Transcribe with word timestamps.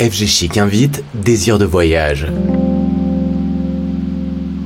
FG 0.00 0.26
Chic 0.26 0.58
invite 0.58 1.02
Désir 1.12 1.58
de 1.58 1.64
voyage. 1.64 2.28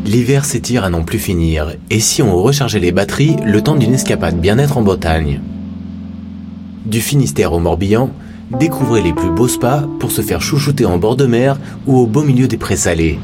L'hiver 0.05 0.45
s'étire 0.45 0.85
à 0.85 0.91
n'en 0.91 1.05
plus 1.05 1.19
finir, 1.19 1.75
et 1.89 2.01
si 2.01 2.21
on 2.23 2.37
rechargeait 2.37 2.81
les 2.81 2.93
batteries 2.93 3.37
le 3.43 3.63
temps 3.63 3.77
d'une 3.77 3.95
escapade 3.95 4.39
bien-être 4.39 4.77
en 4.77 4.83
Bretagne 4.83 5.41
Du 6.85 7.01
Finistère 7.01 7.55
au 7.55 7.61
Morbihan, 7.61 8.11
découvrez 8.51 9.01
les 9.01 9.15
plus 9.15 9.31
beaux 9.31 9.49
spas 9.49 9.87
pour 10.01 10.11
se 10.11 10.21
faire 10.21 10.43
chouchouter 10.43 10.85
en 10.85 10.99
bord 10.99 11.17
de 11.17 11.25
mer 11.25 11.59
ou 11.87 11.97
au 11.97 12.07
beau 12.07 12.25
milieu 12.25 12.47
des 12.47 12.59
prés 12.59 12.77
salés. 12.77 13.19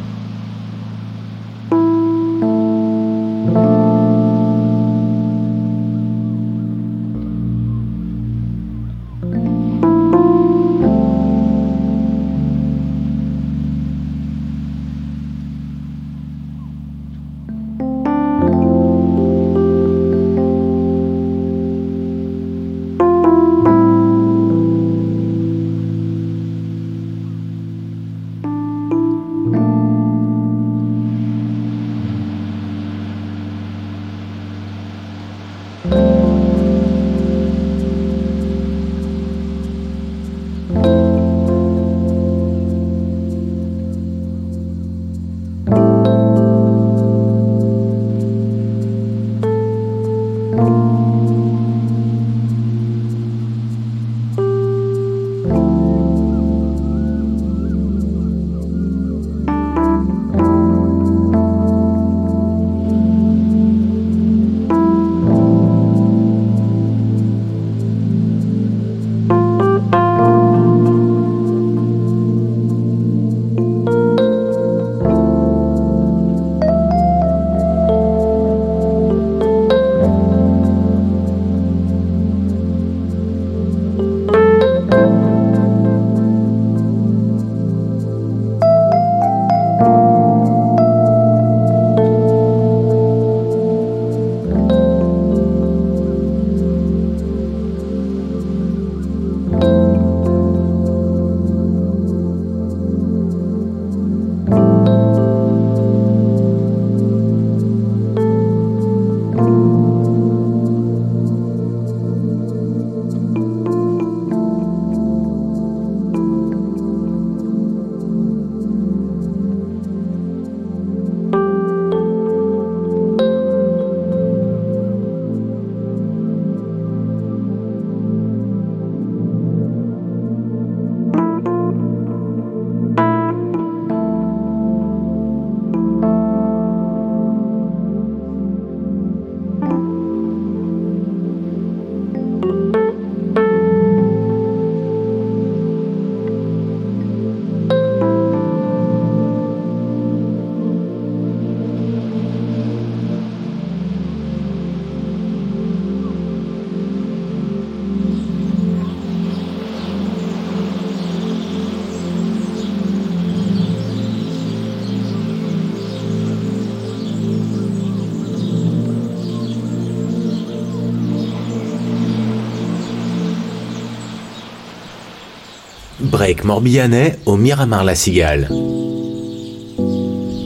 Break 176.28 176.44
morbihanais 176.44 177.16
au 177.24 177.38
Miramar-la 177.38 177.94
Cigale. 177.94 178.50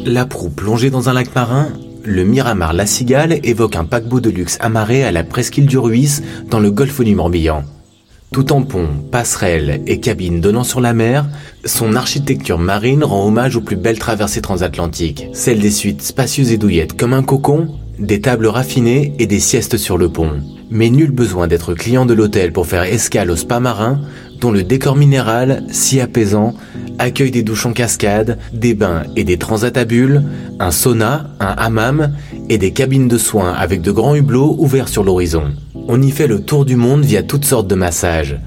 La 0.06 0.26
proue 0.26 0.48
plongée 0.48 0.91
dans 0.91 1.09
un 1.09 1.12
lac 1.12 1.34
marin, 1.34 1.70
le 2.04 2.22
Miramar-la 2.22 2.87
Cigale 2.87 3.41
évoque 3.43 3.75
un 3.75 3.84
paquebot 3.84 4.20
de 4.20 4.31
luxe 4.31 4.59
amarré 4.60 5.03
à 5.03 5.10
la 5.10 5.25
presqu'île 5.25 5.66
du 5.66 5.78
Ruisse 5.78 6.22
dans 6.48 6.60
le 6.60 6.70
golfe 6.70 7.00
du 7.00 7.16
Morbihan. 7.16 7.65
Tout 8.31 8.53
en 8.53 8.62
pont, 8.62 8.87
passerelles 9.10 9.82
et 9.88 9.98
cabines 9.98 10.41
donnant 10.41 10.62
sur 10.62 10.81
la 10.81 10.93
mer, 10.93 11.26
son 11.65 11.97
architecture 11.97 12.60
marine 12.60 13.03
rend 13.03 13.26
hommage 13.26 13.56
aux 13.56 13.60
plus 13.60 13.75
belles 13.75 13.99
traversées 13.99 14.41
transatlantiques, 14.41 15.26
celles 15.32 15.59
des 15.59 15.72
suites 15.72 16.03
spacieuses 16.03 16.53
et 16.53 16.59
douillettes 16.59 16.97
comme 16.97 17.12
un 17.12 17.25
cocon, 17.25 17.66
des 17.99 18.20
tables 18.20 18.47
raffinées 18.47 19.14
et 19.19 19.26
des 19.26 19.41
siestes 19.41 19.78
sur 19.78 19.99
le 19.99 20.09
pont. 20.09 20.43
Mais 20.70 20.91
nul 20.91 21.10
besoin 21.10 21.49
d'être 21.49 21.75
client 21.75 22.06
de 22.06 22.14
l'hôtel 22.14 22.53
pour 22.53 22.69
faire 22.69 22.84
escale 22.84 23.32
au 23.32 23.37
spa 23.37 23.60
marin, 23.60 24.00
dont 24.42 24.50
le 24.50 24.64
décor 24.64 24.97
minéral, 24.97 25.62
si 25.70 26.00
apaisant, 26.00 26.54
accueille 26.98 27.30
des 27.30 27.44
douches 27.44 27.64
en 27.64 27.72
cascade, 27.72 28.38
des 28.53 28.75
bains 28.75 29.04
et 29.14 29.22
des 29.22 29.38
transats 29.38 29.70
à 29.76 29.84
bulles, 29.84 30.25
un 30.58 30.72
sauna, 30.72 31.30
un 31.38 31.54
hammam 31.56 32.12
et 32.48 32.58
des 32.58 32.72
cabines 32.72 33.06
de 33.06 33.19
soins 33.19 33.52
avec 33.52 33.82
de 33.82 33.92
grands 33.92 34.16
hublots 34.16 34.56
ouverts 34.58 34.88
sur 34.88 35.04
l'horizon. 35.04 35.44
On 35.86 36.02
y 36.02 36.10
fait 36.10 36.26
le 36.26 36.41
tour 36.41 36.64
du 36.64 36.75
monde 36.75 37.04
via 37.04 37.22
toutes 37.22 37.44
sortes 37.44 37.69
de 37.69 37.76
massages. 37.76 38.41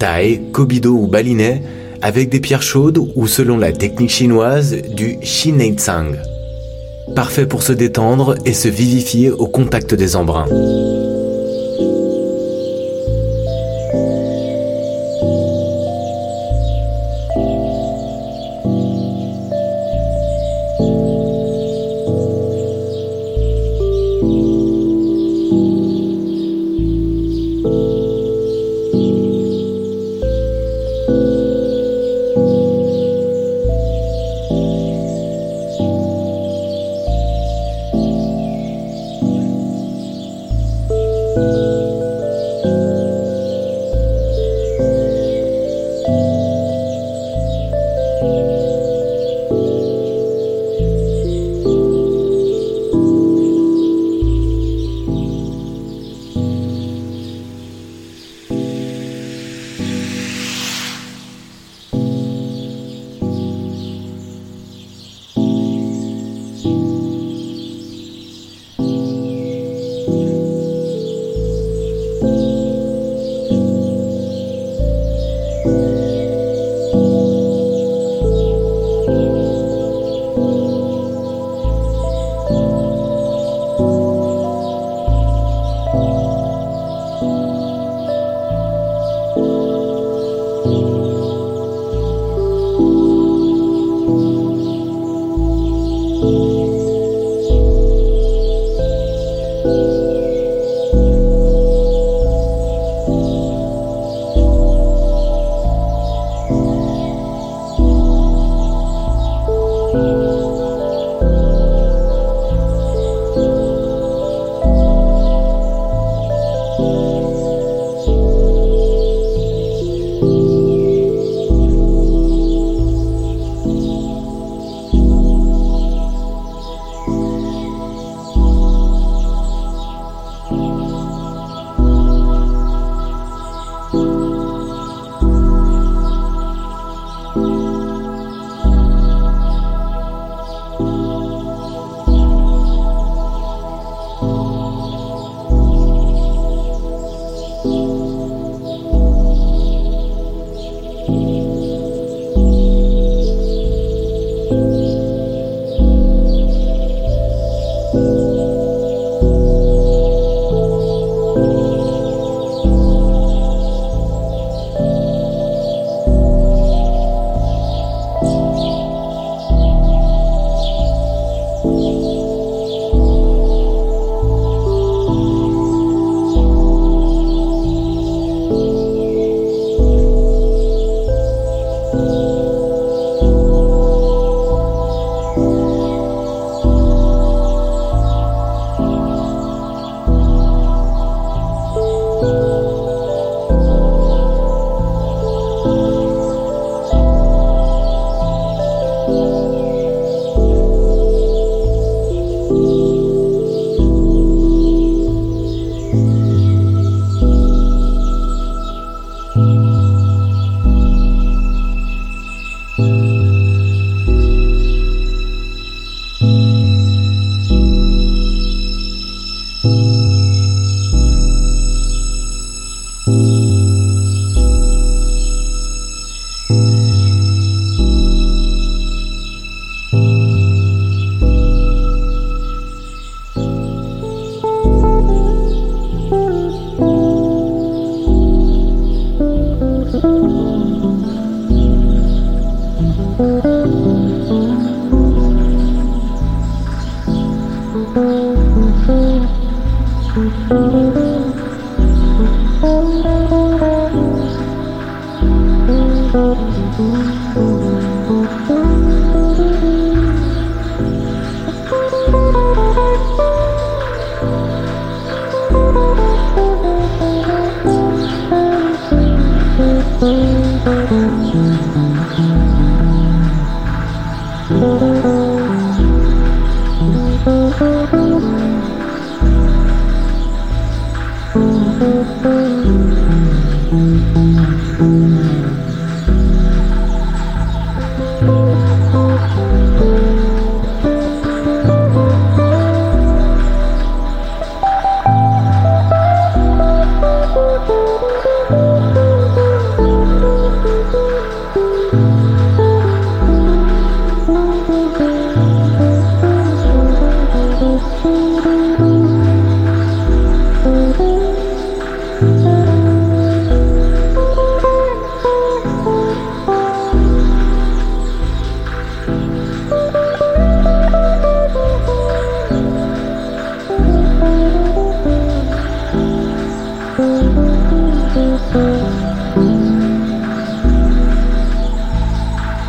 Thaï, 0.00 0.50
Kobido 0.52 0.90
ou 0.90 1.06
Balinais, 1.06 1.62
avec 2.02 2.28
des 2.28 2.40
pierres 2.40 2.62
chaudes 2.62 2.98
ou 3.14 3.28
selon 3.28 3.56
la 3.56 3.70
technique 3.70 4.10
chinoise 4.10 4.76
du 4.96 5.16
Tsang. 5.22 6.16
Parfait 7.14 7.46
pour 7.46 7.62
se 7.62 7.72
détendre 7.72 8.34
et 8.44 8.52
se 8.52 8.66
vivifier 8.66 9.30
au 9.30 9.46
contact 9.46 9.94
des 9.94 10.16
embruns. 10.16 10.46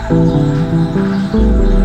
Uh-huh. 0.10 1.77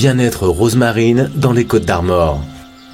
Bien-être 0.00 0.48
Rosemarine 0.48 1.30
dans 1.36 1.52
les 1.52 1.66
Côtes 1.66 1.84
d'Armor. 1.84 2.42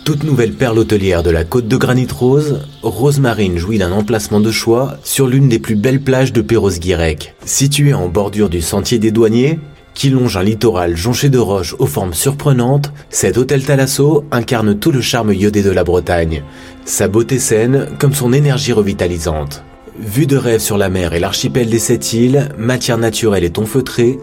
Toute 0.05 0.25
nouvelle 0.25 0.55
perle 0.55 0.81
hôtelière 0.81 1.23
de 1.23 1.31
la 1.31 1.45
côte 1.45 1.69
de 1.69 1.77
Granit 1.77 2.09
Rose, 2.13 2.67
Rosemarine 2.83 3.59
jouit 3.59 3.79
d'un 3.79 3.93
emplacement 3.93 4.41
de 4.41 4.51
choix 4.51 4.97
sur 5.05 5.29
l'une 5.29 5.49
des 5.49 5.61
plus 5.61 5.77
belles 5.77 6.03
plages 6.03 6.33
de 6.33 6.41
Perros-Guirec. 6.41 7.37
Située 7.45 7.95
en 7.95 8.09
bordure 8.09 8.49
du 8.49 8.61
sentier 8.61 8.99
des 8.99 9.13
douaniers, 9.13 9.61
qui 9.95 10.11
longe 10.11 10.37
un 10.37 10.43
littoral 10.43 10.97
jonché 10.97 11.29
de 11.29 11.39
roches 11.39 11.77
aux 11.79 11.87
formes 11.87 12.13
surprenantes, 12.13 12.93
cet 13.09 13.39
hôtel 13.39 13.63
Thalasso 13.63 14.25
incarne 14.33 14.77
tout 14.77 14.91
le 14.91 15.01
charme 15.01 15.33
iodé 15.33 15.63
de 15.63 15.71
la 15.71 15.85
Bretagne, 15.85 16.43
sa 16.85 17.07
beauté 17.07 17.39
saine 17.39 17.87
comme 18.01 18.15
son 18.15 18.33
énergie 18.33 18.73
revitalisante. 18.73 19.63
Vue 19.97 20.27
de 20.27 20.37
rêve 20.37 20.61
sur 20.61 20.77
la 20.77 20.89
mer 20.89 21.15
et 21.15 21.21
l'archipel 21.21 21.71
des 21.71 21.79
sept 21.79 22.15
îles, 22.15 22.49
matière 22.59 22.99
naturelle 22.99 23.45
et 23.45 23.51
ton 23.51 23.65
feutré, 23.65 24.19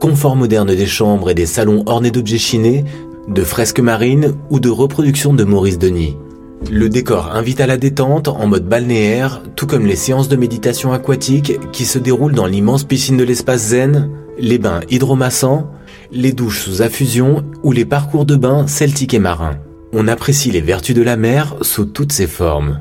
confort 0.00 0.36
moderne 0.36 0.74
des 0.74 0.86
chambres 0.86 1.30
et 1.30 1.34
des 1.34 1.46
salons 1.46 1.82
ornés 1.86 2.10
d'objets 2.10 2.38
chinés, 2.38 2.84
de 3.28 3.42
fresques 3.42 3.80
marines 3.80 4.34
ou 4.50 4.60
de 4.60 4.68
reproductions 4.68 5.34
de 5.34 5.44
Maurice 5.44 5.78
Denis. 5.78 6.16
Le 6.70 6.88
décor 6.88 7.34
invite 7.34 7.60
à 7.60 7.66
la 7.66 7.76
détente 7.76 8.28
en 8.28 8.46
mode 8.46 8.66
balnéaire, 8.66 9.42
tout 9.56 9.66
comme 9.66 9.86
les 9.86 9.96
séances 9.96 10.28
de 10.28 10.36
méditation 10.36 10.92
aquatique 10.92 11.58
qui 11.70 11.84
se 11.84 11.98
déroulent 11.98 12.34
dans 12.34 12.46
l'immense 12.46 12.84
piscine 12.84 13.16
de 13.16 13.24
l'espace 13.24 13.68
zen, 13.68 14.10
les 14.38 14.58
bains 14.58 14.80
hydromassants, 14.90 15.70
les 16.10 16.32
douches 16.32 16.64
sous 16.64 16.82
affusion 16.82 17.44
ou 17.62 17.72
les 17.72 17.84
parcours 17.84 18.24
de 18.24 18.36
bains 18.36 18.66
celtiques 18.66 19.14
et 19.14 19.18
marins. 19.18 19.58
On 19.92 20.08
apprécie 20.08 20.50
les 20.50 20.60
vertus 20.60 20.94
de 20.94 21.02
la 21.02 21.16
mer 21.16 21.56
sous 21.62 21.84
toutes 21.84 22.12
ses 22.12 22.26
formes. 22.26 22.80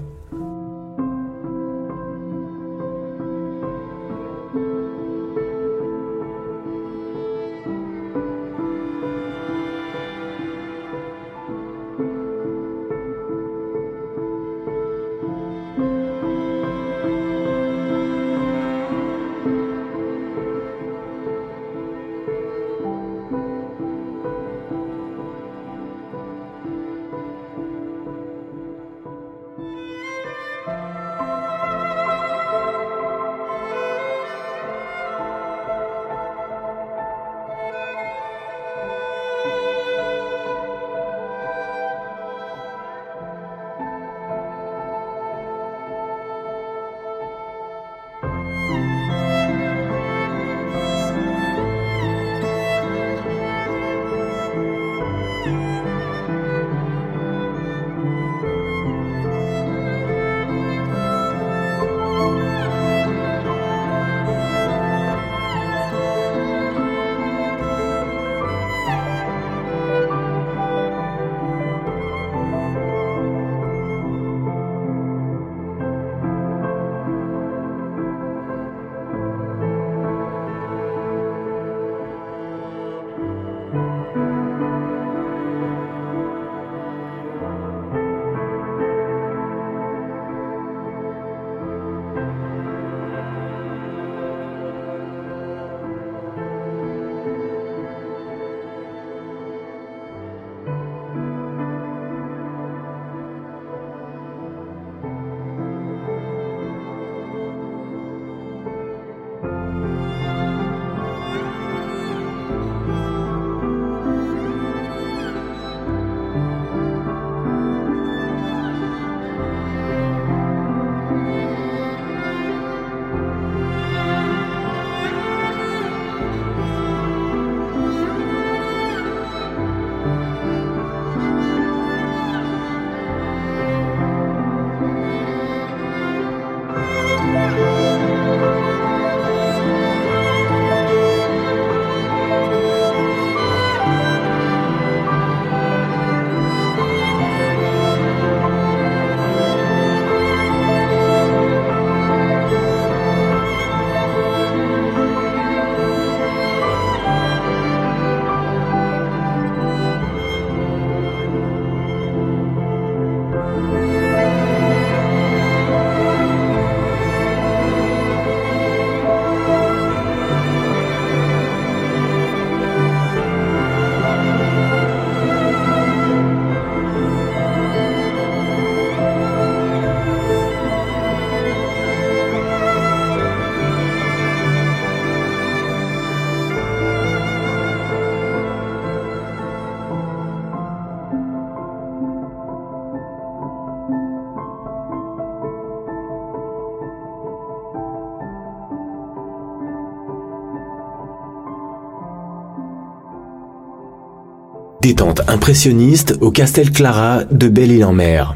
Impressionniste 205.28 206.18
au 206.22 206.32
Castel 206.32 206.72
Clara 206.72 207.24
de 207.30 207.48
Belle-Île-en-Mer. 207.48 208.36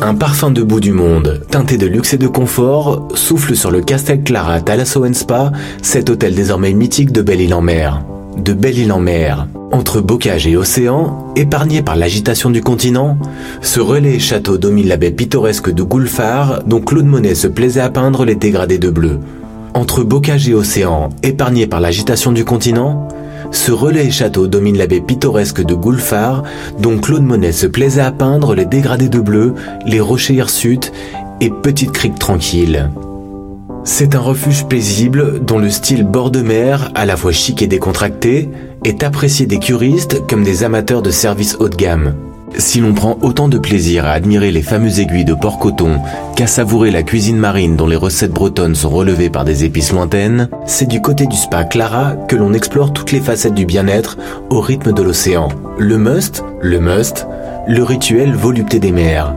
Un 0.00 0.14
parfum 0.14 0.50
de 0.50 0.62
bout 0.62 0.80
du 0.80 0.92
monde, 0.92 1.42
teinté 1.50 1.76
de 1.76 1.86
luxe 1.86 2.14
et 2.14 2.18
de 2.18 2.26
confort, 2.26 3.08
souffle 3.14 3.54
sur 3.54 3.70
le 3.70 3.80
Castel 3.80 4.22
Clara 4.22 4.60
Thalasso 4.60 5.04
Spa, 5.12 5.52
cet 5.82 6.10
hôtel 6.10 6.34
désormais 6.34 6.72
mythique 6.72 7.12
de 7.12 7.22
Belle-Île-en-Mer. 7.22 8.02
De 8.36 8.52
Belle-Île-en-Mer, 8.52 9.46
entre 9.70 10.00
bocage 10.00 10.46
et 10.46 10.56
océan, 10.56 11.32
épargné 11.36 11.82
par 11.82 11.96
l'agitation 11.96 12.50
du 12.50 12.62
continent, 12.62 13.18
ce 13.60 13.80
relais 13.80 14.18
château 14.18 14.58
domine 14.58 14.88
la 14.88 14.96
baie 14.96 15.10
pittoresque 15.10 15.72
de 15.72 15.82
Goulfard, 15.82 16.62
dont 16.66 16.80
Claude 16.80 17.06
Monet 17.06 17.34
se 17.34 17.46
plaisait 17.46 17.80
à 17.80 17.90
peindre 17.90 18.24
les 18.24 18.34
dégradés 18.34 18.78
de 18.78 18.90
bleu. 18.90 19.18
Entre 19.74 20.02
bocage 20.02 20.48
et 20.48 20.54
océan, 20.54 21.10
épargné 21.22 21.66
par 21.66 21.80
l'agitation 21.80 22.32
du 22.32 22.44
continent, 22.44 23.08
ce 23.52 23.70
relais 23.70 24.10
château 24.10 24.46
domine 24.46 24.78
la 24.78 24.86
baie 24.86 25.00
pittoresque 25.00 25.62
de 25.62 25.74
Goulfard, 25.74 26.42
dont 26.80 26.98
Claude 26.98 27.22
Monet 27.22 27.52
se 27.52 27.66
plaisait 27.66 28.00
à 28.00 28.10
peindre 28.10 28.54
les 28.54 28.64
dégradés 28.64 29.08
de 29.08 29.20
bleu, 29.20 29.54
les 29.86 30.00
rochers 30.00 30.34
hirsutes 30.34 30.92
et 31.40 31.50
petites 31.50 31.92
criques 31.92 32.18
tranquilles. 32.18 32.90
C'est 33.84 34.14
un 34.14 34.20
refuge 34.20 34.66
paisible 34.66 35.44
dont 35.44 35.58
le 35.58 35.68
style 35.68 36.04
bord 36.04 36.30
de 36.30 36.40
mer, 36.40 36.90
à 36.94 37.04
la 37.04 37.16
fois 37.16 37.32
chic 37.32 37.62
et 37.62 37.66
décontracté, 37.66 38.48
est 38.84 39.02
apprécié 39.02 39.46
des 39.46 39.58
curistes 39.58 40.26
comme 40.28 40.44
des 40.44 40.64
amateurs 40.64 41.02
de 41.02 41.10
services 41.10 41.56
haut 41.60 41.68
de 41.68 41.76
gamme. 41.76 42.14
Si 42.58 42.80
l'on 42.80 42.92
prend 42.92 43.18
autant 43.22 43.48
de 43.48 43.58
plaisir 43.58 44.04
à 44.04 44.10
admirer 44.10 44.50
les 44.50 44.62
fameuses 44.62 45.00
aiguilles 45.00 45.24
de 45.24 45.34
porc-coton 45.34 46.00
qu'à 46.36 46.46
savourer 46.46 46.90
la 46.90 47.02
cuisine 47.02 47.38
marine 47.38 47.76
dont 47.76 47.86
les 47.86 47.96
recettes 47.96 48.32
bretonnes 48.32 48.74
sont 48.74 48.90
relevées 48.90 49.30
par 49.30 49.44
des 49.44 49.64
épices 49.64 49.92
lointaines, 49.92 50.48
c'est 50.66 50.88
du 50.88 51.00
côté 51.00 51.26
du 51.26 51.36
spa 51.36 51.64
Clara 51.64 52.14
que 52.28 52.36
l'on 52.36 52.52
explore 52.52 52.92
toutes 52.92 53.12
les 53.12 53.20
facettes 53.20 53.54
du 53.54 53.64
bien-être 53.64 54.18
au 54.50 54.60
rythme 54.60 54.92
de 54.92 55.02
l'océan. 55.02 55.48
Le 55.78 55.96
must, 55.96 56.44
le 56.60 56.78
must, 56.78 57.26
le 57.66 57.82
rituel 57.82 58.34
volupté 58.34 58.78
des 58.78 58.92
mers. 58.92 59.34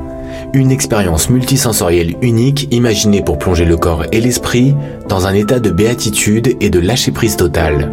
Une 0.53 0.71
expérience 0.71 1.29
multisensorielle 1.29 2.15
unique 2.21 2.67
imaginée 2.71 3.21
pour 3.21 3.39
plonger 3.39 3.65
le 3.65 3.77
corps 3.77 4.05
et 4.11 4.21
l'esprit 4.21 4.75
dans 5.07 5.27
un 5.27 5.33
état 5.33 5.59
de 5.59 5.69
béatitude 5.69 6.55
et 6.59 6.69
de 6.69 6.79
lâcher 6.79 7.11
prise 7.11 7.37
totale. 7.37 7.91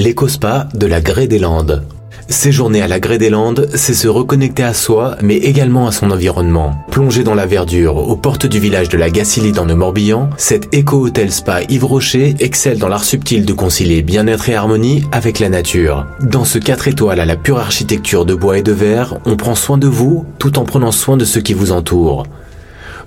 L'éco-spa 0.00 0.66
de 0.72 0.86
la 0.86 1.02
Grée 1.02 1.26
des 1.26 1.38
Landes. 1.38 1.84
Séjourner 2.26 2.80
à 2.80 2.88
la 2.88 3.00
Grée 3.00 3.18
des 3.18 3.28
Landes, 3.28 3.68
c'est 3.74 3.92
se 3.92 4.08
reconnecter 4.08 4.62
à 4.62 4.72
soi, 4.72 5.18
mais 5.20 5.36
également 5.36 5.86
à 5.86 5.92
son 5.92 6.10
environnement. 6.10 6.74
Plongé 6.90 7.22
dans 7.22 7.34
la 7.34 7.44
verdure, 7.44 7.96
aux 7.98 8.16
portes 8.16 8.46
du 8.46 8.58
village 8.58 8.88
de 8.88 8.96
la 8.96 9.10
Gacilly 9.10 9.52
dans 9.52 9.66
le 9.66 9.74
Morbihan, 9.74 10.30
cet 10.38 10.74
éco-hôtel 10.74 11.30
spa 11.30 11.60
Yves 11.68 11.84
Rocher 11.84 12.34
excelle 12.40 12.78
dans 12.78 12.88
l'art 12.88 13.04
subtil 13.04 13.44
de 13.44 13.52
concilier 13.52 14.00
bien-être 14.00 14.48
et 14.48 14.54
harmonie 14.54 15.04
avec 15.12 15.38
la 15.38 15.50
nature. 15.50 16.06
Dans 16.22 16.46
ce 16.46 16.56
4 16.56 16.88
étoiles 16.88 17.20
à 17.20 17.26
la 17.26 17.36
pure 17.36 17.58
architecture 17.58 18.24
de 18.24 18.34
bois 18.34 18.56
et 18.56 18.62
de 18.62 18.72
verre, 18.72 19.18
on 19.26 19.36
prend 19.36 19.54
soin 19.54 19.76
de 19.76 19.86
vous 19.86 20.24
tout 20.38 20.58
en 20.58 20.64
prenant 20.64 20.92
soin 20.92 21.18
de 21.18 21.26
ceux 21.26 21.42
qui 21.42 21.52
vous 21.52 21.72
entourent. 21.72 22.22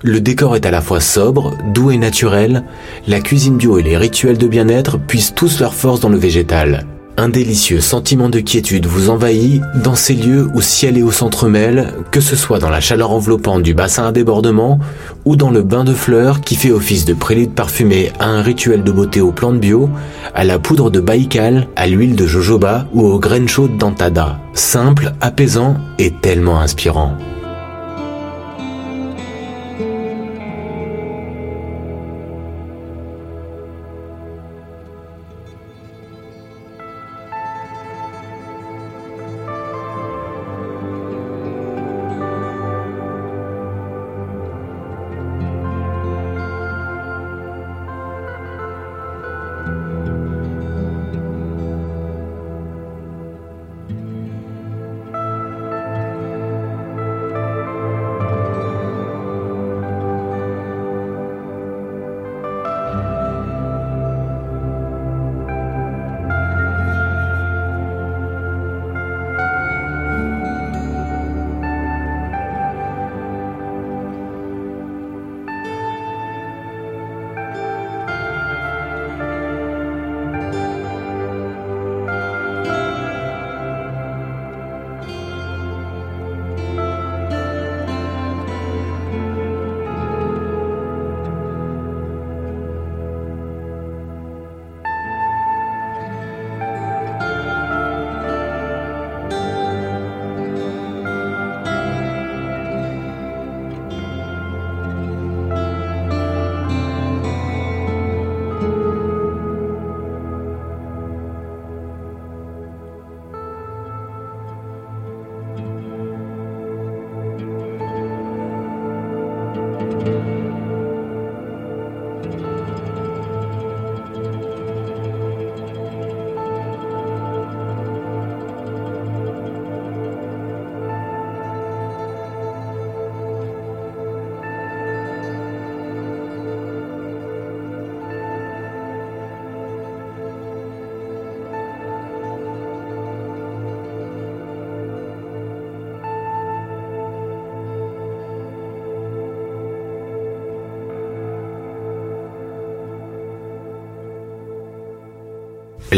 Le 0.06 0.20
décor 0.20 0.54
est 0.54 0.66
à 0.66 0.70
la 0.70 0.82
fois 0.82 1.00
sobre, 1.00 1.56
doux 1.72 1.90
et 1.90 1.96
naturel, 1.96 2.64
la 3.08 3.20
cuisine 3.22 3.56
bio 3.56 3.78
et 3.78 3.82
les 3.82 3.96
rituels 3.96 4.36
de 4.36 4.46
bien-être 4.46 4.98
puissent 4.98 5.34
tous 5.34 5.60
leur 5.60 5.72
force 5.72 6.00
dans 6.00 6.10
le 6.10 6.18
végétal. 6.18 6.86
Un 7.16 7.30
délicieux 7.30 7.80
sentiment 7.80 8.28
de 8.28 8.40
quiétude 8.40 8.84
vous 8.84 9.08
envahit 9.08 9.62
dans 9.82 9.94
ces 9.94 10.12
lieux 10.12 10.46
où 10.54 10.60
ciel 10.60 10.98
et 10.98 11.02
eau 11.02 11.10
s'entremêlent, 11.10 11.94
que 12.10 12.20
ce 12.20 12.36
soit 12.36 12.58
dans 12.58 12.68
la 12.68 12.82
chaleur 12.82 13.12
enveloppante 13.12 13.62
du 13.62 13.72
bassin 13.72 14.06
à 14.06 14.12
débordement 14.12 14.78
ou 15.24 15.36
dans 15.36 15.50
le 15.50 15.62
bain 15.62 15.84
de 15.84 15.94
fleurs 15.94 16.42
qui 16.42 16.56
fait 16.56 16.70
office 16.70 17.06
de 17.06 17.14
prélude 17.14 17.54
parfumé 17.54 18.12
à 18.18 18.26
un 18.26 18.42
rituel 18.42 18.84
de 18.84 18.92
beauté 18.92 19.22
aux 19.22 19.32
plantes 19.32 19.58
bio, 19.58 19.88
à 20.34 20.44
la 20.44 20.58
poudre 20.58 20.90
de 20.90 21.00
baïkal, 21.00 21.66
à 21.76 21.86
l'huile 21.86 22.14
de 22.14 22.26
jojoba 22.26 22.88
ou 22.92 23.06
aux 23.06 23.18
graines 23.18 23.48
chaudes 23.48 23.78
d'antada. 23.78 24.38
Simple, 24.52 25.14
apaisant 25.22 25.76
et 25.98 26.10
tellement 26.10 26.60
inspirant. 26.60 27.16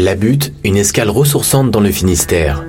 La 0.07 0.15
Butte, 0.15 0.53
une 0.63 0.77
escale 0.77 1.09
ressourçante 1.09 1.69
dans 1.69 1.81
le 1.81 1.91
Finistère. 1.91 2.63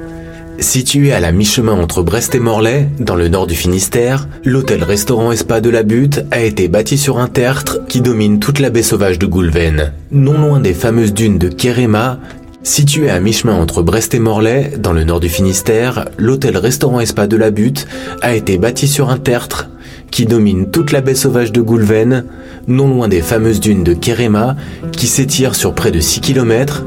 Situé 0.59 1.13
à 1.13 1.21
la 1.21 1.31
mi-chemin 1.31 1.71
entre 1.71 2.03
Brest 2.03 2.35
et 2.35 2.41
Morlaix, 2.41 2.89
dans 2.99 3.15
le 3.15 3.29
nord 3.29 3.47
du 3.47 3.55
Finistère, 3.55 4.27
l'hôtel-restaurant 4.45 5.31
Espa 5.31 5.61
de 5.61 5.71
la 5.71 5.85
Butte 5.85 6.25
a 6.33 6.41
été 6.41 6.67
bâti 6.67 6.99
sur 6.99 7.19
un 7.19 7.29
tertre 7.29 7.87
qui 7.87 8.01
domine 8.01 8.41
toute 8.41 8.59
la 8.59 8.71
baie 8.71 8.83
sauvage 8.83 9.21
de 9.21 9.27
Goulven. 9.27 9.93
Non 10.11 10.37
loin 10.37 10.59
des 10.59 10.75
fameuses 10.75 11.15
dunes 11.15 11.39
de 11.39 11.47
Kéréma, 11.47 12.19
situé 12.65 13.09
à 13.09 13.21
mi-chemin 13.21 13.55
entre 13.55 13.83
Brest 13.83 14.15
et 14.15 14.19
Morlaix, 14.19 14.73
dans 14.77 14.93
le 14.93 15.05
nord 15.05 15.21
du 15.21 15.29
Finistère, 15.29 16.07
l'hôtel-restaurant 16.19 16.99
Espa 16.99 17.29
de 17.29 17.37
la 17.37 17.53
Butte 17.53 17.87
a 18.21 18.35
été 18.35 18.59
bâti 18.59 18.89
sur 18.89 19.11
un 19.11 19.19
tertre 19.19 19.71
qui 20.11 20.27
domine 20.27 20.73
toute 20.73 20.91
la 20.91 21.03
baie 21.03 21.15
sauvage 21.15 21.53
de 21.53 21.61
Goulven, 21.61 22.25
non 22.67 22.89
loin 22.89 23.07
des 23.07 23.23
fameuses 23.23 23.61
dunes 23.61 23.85
de 23.85 23.95
Kéréma, 23.95 24.57
qui 24.91 25.07
s'étirent 25.07 25.55
sur 25.55 25.73
près 25.73 25.93
de 25.93 26.01
6 26.01 26.21
km, 26.21 26.83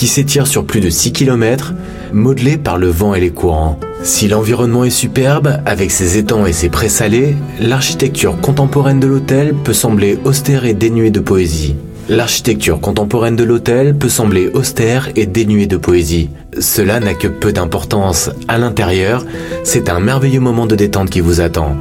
qui 0.00 0.08
s'étire 0.08 0.46
sur 0.46 0.64
plus 0.64 0.80
de 0.80 0.88
6 0.88 1.12
km, 1.12 1.74
modelé 2.14 2.56
par 2.56 2.78
le 2.78 2.88
vent 2.88 3.14
et 3.14 3.20
les 3.20 3.28
courants. 3.28 3.78
Si 4.02 4.28
l'environnement 4.28 4.84
est 4.84 4.88
superbe, 4.88 5.60
avec 5.66 5.90
ses 5.90 6.16
étangs 6.16 6.46
et 6.46 6.54
ses 6.54 6.70
prés 6.70 6.88
salés, 6.88 7.36
l'architecture 7.60 8.40
contemporaine 8.40 8.98
de 8.98 9.06
l'hôtel 9.06 9.54
peut 9.62 9.74
sembler 9.74 10.18
austère 10.24 10.64
et 10.64 10.72
dénuée 10.72 11.10
de 11.10 11.20
poésie. 11.20 11.76
L'architecture 12.08 12.80
contemporaine 12.80 13.36
de 13.36 13.44
l'hôtel 13.44 13.94
peut 13.94 14.08
sembler 14.08 14.48
austère 14.54 15.10
et 15.16 15.26
dénuée 15.26 15.66
de 15.66 15.76
poésie. 15.76 16.30
Cela 16.58 16.98
n'a 16.98 17.12
que 17.12 17.28
peu 17.28 17.52
d'importance. 17.52 18.30
À 18.48 18.56
l'intérieur, 18.56 19.26
c'est 19.64 19.90
un 19.90 20.00
merveilleux 20.00 20.40
moment 20.40 20.64
de 20.64 20.76
détente 20.76 21.10
qui 21.10 21.20
vous 21.20 21.42
attend. 21.42 21.76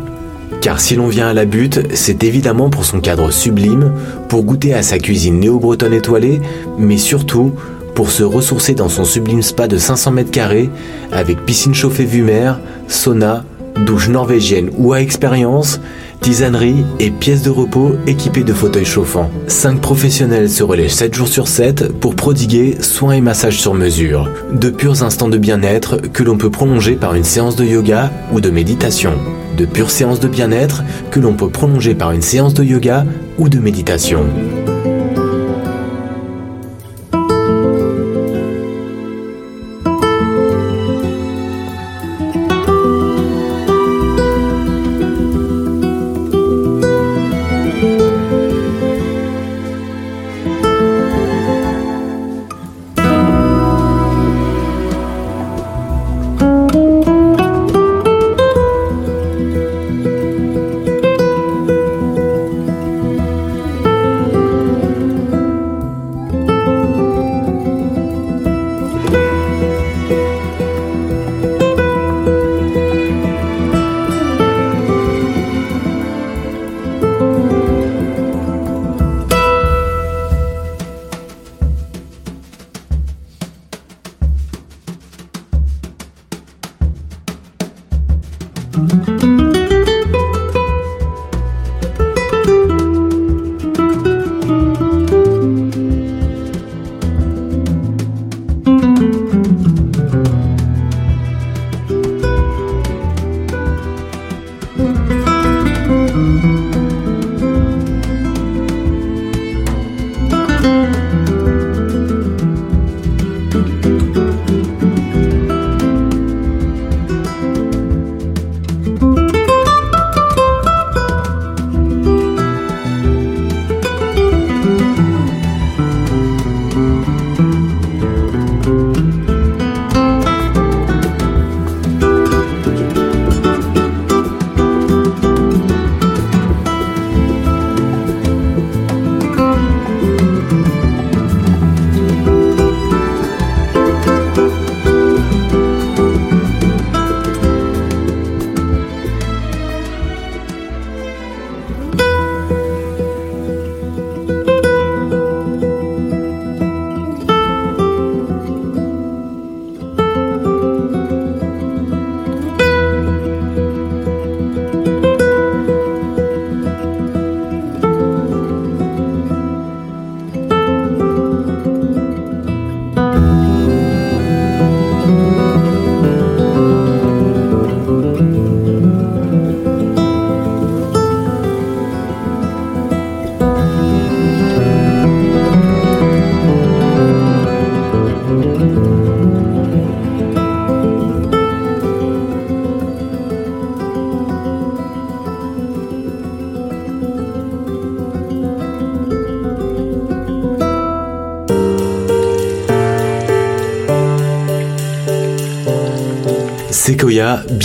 Car 0.59 0.81
si 0.81 0.95
l'on 0.95 1.07
vient 1.07 1.29
à 1.29 1.33
la 1.33 1.45
butte, 1.45 1.79
c'est 1.93 2.25
évidemment 2.25 2.69
pour 2.69 2.83
son 2.83 2.99
cadre 2.99 3.31
sublime, 3.31 3.93
pour 4.27 4.43
goûter 4.43 4.73
à 4.73 4.81
sa 4.81 4.99
cuisine 4.99 5.39
néo-bretonne 5.39 5.93
étoilée, 5.93 6.41
mais 6.77 6.97
surtout 6.97 7.53
pour 7.99 8.11
se 8.11 8.23
ressourcer 8.23 8.75
dans 8.75 8.87
son 8.87 9.03
sublime 9.03 9.41
spa 9.41 9.67
de 9.67 9.77
500 9.77 10.11
mètres 10.11 10.31
carrés 10.31 10.69
avec 11.11 11.45
piscine 11.45 11.73
chauffée 11.73 12.05
vue 12.05 12.21
mer, 12.21 12.57
sauna, 12.87 13.43
douche 13.85 14.07
norvégienne 14.07 14.69
ou 14.77 14.93
à 14.93 15.01
expérience, 15.01 15.81
tisanerie 16.21 16.85
et 17.01 17.11
pièces 17.11 17.41
de 17.41 17.49
repos 17.49 17.97
équipées 18.07 18.45
de 18.45 18.53
fauteuils 18.53 18.85
chauffants. 18.85 19.29
5 19.47 19.81
professionnels 19.81 20.49
se 20.49 20.63
relèvent 20.63 20.89
7 20.89 21.13
jours 21.13 21.27
sur 21.27 21.49
7 21.49 21.91
pour 21.91 22.15
prodiguer 22.15 22.77
soins 22.79 23.15
et 23.15 23.21
massages 23.21 23.59
sur 23.59 23.73
mesure. 23.73 24.29
De 24.53 24.69
purs 24.69 25.03
instants 25.03 25.27
de 25.27 25.37
bien-être 25.37 25.97
que 25.97 26.23
l'on 26.23 26.37
peut 26.37 26.49
prolonger 26.49 26.95
par 26.95 27.15
une 27.15 27.25
séance 27.25 27.57
de 27.57 27.65
yoga 27.65 28.13
ou 28.31 28.39
de 28.39 28.49
méditation. 28.49 29.11
De 29.57 29.65
pures 29.65 29.91
séances 29.91 30.21
de 30.21 30.29
bien-être 30.29 30.83
que 31.11 31.19
l'on 31.19 31.33
peut 31.33 31.49
prolonger 31.49 31.95
par 31.95 32.11
une 32.11 32.21
séance 32.21 32.53
de 32.53 32.63
yoga 32.63 33.05
ou 33.37 33.49
de 33.49 33.59
méditation. 33.59 34.23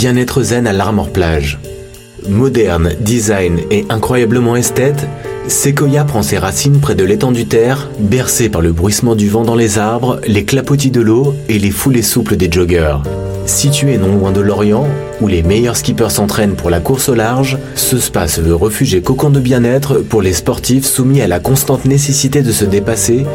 Bien-être 0.05 0.43
zen 0.43 0.67
à 0.67 0.71
l'Armor 0.71 1.09
Plage. 1.09 1.57
Moderne, 2.29 2.91
design 2.99 3.61
et 3.71 3.85
incroyablement 3.89 4.55
esthète, 4.55 5.07
Sequoia 5.47 6.03
prend 6.03 6.21
ses 6.21 6.37
racines 6.37 6.79
près 6.79 6.93
de 6.93 7.03
l'étang 7.03 7.31
du 7.31 7.47
terre, 7.47 7.89
bercé 7.97 8.49
par 8.49 8.61
le 8.61 8.71
bruissement 8.71 9.15
du 9.15 9.29
vent 9.29 9.43
dans 9.43 9.55
les 9.55 9.79
arbres, 9.79 10.21
les 10.27 10.45
clapotis 10.45 10.91
de 10.91 11.01
l'eau 11.01 11.33
et 11.49 11.57
les 11.57 11.71
foulées 11.71 12.03
souples 12.03 12.35
des 12.35 12.51
joggers. 12.51 12.97
Situé 13.47 13.97
non 13.97 14.15
loin 14.15 14.31
de 14.31 14.41
Lorient, 14.41 14.87
où 15.21 15.27
les 15.27 15.41
meilleurs 15.41 15.75
skippers 15.75 16.11
s'entraînent 16.11 16.55
pour 16.55 16.69
la 16.69 16.81
course 16.81 17.09
au 17.09 17.15
large, 17.15 17.57
ce 17.73 17.97
spa 17.97 18.27
se 18.27 18.41
veut 18.41 18.53
refuge 18.53 18.93
et 18.93 19.01
cocon 19.01 19.31
de 19.31 19.39
bien-être 19.39 20.01
pour 20.01 20.21
les 20.21 20.33
sportifs 20.33 20.85
soumis 20.85 21.23
à 21.23 21.27
la 21.27 21.39
constante 21.39 21.85
nécessité 21.85 22.43
de 22.43 22.51
se 22.51 22.65
dépasser, 22.65 23.25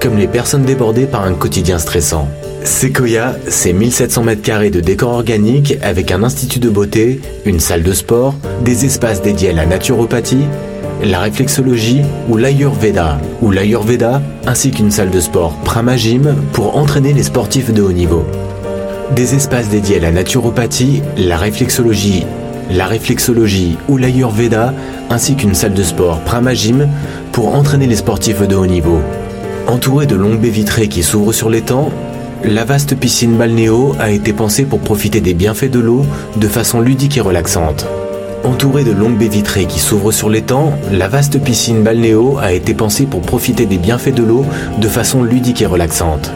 comme 0.00 0.16
les 0.16 0.28
personnes 0.28 0.64
débordées 0.64 1.04
par 1.04 1.24
un 1.24 1.34
quotidien 1.34 1.78
stressant. 1.78 2.30
Sequoia, 2.64 3.34
c'est 3.46 3.74
1700 3.74 4.24
m2 4.24 4.70
de 4.70 4.80
décor 4.80 5.12
organique 5.12 5.76
avec 5.82 6.10
un 6.10 6.22
institut 6.22 6.60
de 6.60 6.70
beauté, 6.70 7.20
une 7.44 7.60
salle 7.60 7.82
de 7.82 7.92
sport, 7.92 8.34
des 8.64 8.86
espaces 8.86 9.20
dédiés 9.20 9.50
à 9.50 9.52
la 9.52 9.66
naturopathie, 9.66 10.46
la 11.02 11.20
réflexologie 11.20 12.00
ou 12.30 12.38
l'Ayurveda, 12.38 13.20
ou 13.42 13.50
l'Ayurveda, 13.50 14.22
ainsi 14.46 14.70
qu'une 14.70 14.90
salle 14.90 15.10
de 15.10 15.20
sport 15.20 15.54
Pramagym 15.64 16.34
pour 16.54 16.78
entraîner 16.78 17.12
les 17.12 17.24
sportifs 17.24 17.70
de 17.70 17.82
haut 17.82 17.92
niveau. 17.92 18.24
Des 19.14 19.34
espaces 19.34 19.68
dédiés 19.68 19.98
à 19.98 20.00
la 20.00 20.12
naturopathie, 20.12 21.02
la 21.18 21.36
réflexologie, 21.36 22.24
la 22.70 22.86
réflexologie 22.86 23.76
ou 23.88 23.98
l'Ayurveda, 23.98 24.72
ainsi 25.10 25.36
qu'une 25.36 25.54
salle 25.54 25.74
de 25.74 25.82
sport 25.82 26.20
Pramagym 26.20 26.88
pour 27.30 27.54
entraîner 27.54 27.86
les 27.86 27.96
sportifs 27.96 28.40
de 28.40 28.56
haut 28.56 28.66
niveau. 28.66 29.00
Entourée 29.66 30.06
de 30.06 30.14
longues 30.14 30.40
baies 30.40 30.48
vitrées 30.48 30.88
qui 30.88 31.02
s'ouvrent 31.02 31.32
sur 31.32 31.50
l'étang, 31.50 31.90
la 32.46 32.64
vaste 32.64 32.94
piscine 32.94 33.36
balnéo 33.36 33.94
a 33.98 34.10
été 34.10 34.32
pensée 34.32 34.64
pour 34.64 34.80
profiter 34.80 35.20
des 35.20 35.34
bienfaits 35.34 35.70
de 35.70 35.80
l'eau 35.80 36.04
de 36.36 36.46
façon 36.46 36.80
ludique 36.80 37.16
et 37.16 37.22
relaxante. 37.22 37.86
Entourée 38.44 38.84
de 38.84 38.92
longues 38.92 39.16
baies 39.16 39.28
vitrées 39.28 39.64
qui 39.64 39.80
s'ouvrent 39.80 40.12
sur 40.12 40.28
l'étang, 40.28 40.74
la 40.92 41.08
vaste 41.08 41.42
piscine 41.42 41.82
balnéo 41.82 42.36
a 42.38 42.52
été 42.52 42.74
pensée 42.74 43.06
pour 43.06 43.22
profiter 43.22 43.64
des 43.64 43.78
bienfaits 43.78 44.14
de 44.14 44.22
l'eau 44.22 44.44
de 44.78 44.88
façon 44.88 45.22
ludique 45.22 45.62
et 45.62 45.66
relaxante. 45.66 46.30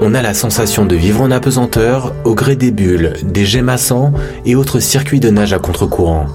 On 0.00 0.14
a 0.14 0.22
la 0.22 0.34
sensation 0.34 0.86
de 0.86 0.96
vivre 0.96 1.20
en 1.20 1.30
apesanteur 1.30 2.14
au 2.24 2.34
gré 2.34 2.56
des 2.56 2.70
bulles, 2.70 3.14
des 3.22 3.44
jets 3.44 3.62
massants 3.62 4.12
et 4.46 4.54
autres 4.54 4.80
circuits 4.80 5.20
de 5.20 5.30
nage 5.30 5.52
à 5.52 5.58
contre-courant. 5.58 6.26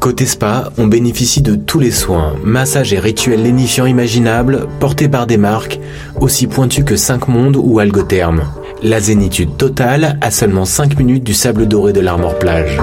Côté 0.00 0.26
spa, 0.26 0.70
on 0.78 0.86
bénéficie 0.86 1.42
de 1.42 1.56
tous 1.56 1.80
les 1.80 1.90
soins, 1.90 2.34
massages 2.44 2.92
et 2.92 3.00
rituels 3.00 3.42
lénifiants 3.42 3.86
imaginables, 3.86 4.68
portés 4.78 5.08
par 5.08 5.26
des 5.26 5.36
marques 5.36 5.80
aussi 6.20 6.46
pointues 6.46 6.84
que 6.84 6.96
5 6.96 7.26
mondes 7.26 7.56
ou 7.56 7.80
Algotherme. 7.80 8.44
La 8.80 9.00
zénitude 9.00 9.56
totale 9.56 10.16
à 10.20 10.30
seulement 10.30 10.64
5 10.64 10.96
minutes 10.98 11.24
du 11.24 11.34
sable 11.34 11.66
doré 11.66 11.92
de 11.92 12.00
l'Armor 12.00 12.38
Plage. 12.38 12.78